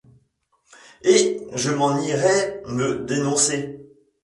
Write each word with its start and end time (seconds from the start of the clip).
Et 1.03 1.39
je 1.53 1.69
m’en 1.69 2.01
irais 2.01 2.63
me 2.67 3.05
dénoncer! 3.05 3.85